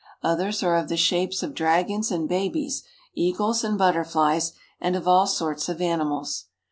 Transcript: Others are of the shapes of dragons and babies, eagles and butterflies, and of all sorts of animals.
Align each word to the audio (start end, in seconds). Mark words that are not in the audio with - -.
Others 0.23 0.63
are 0.63 0.77
of 0.77 0.89
the 0.89 0.97
shapes 0.97 1.43
of 1.43 1.53
dragons 1.53 2.09
and 2.09 2.27
babies, 2.27 2.81
eagles 3.13 3.63
and 3.63 3.77
butterflies, 3.77 4.53
and 4.79 4.95
of 4.95 5.07
all 5.07 5.27
sorts 5.27 5.69
of 5.69 5.79
animals. 5.79 6.45